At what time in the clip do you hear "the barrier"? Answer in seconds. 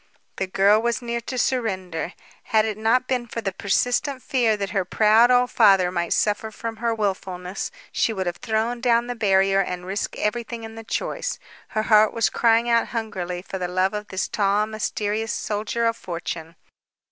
9.05-9.61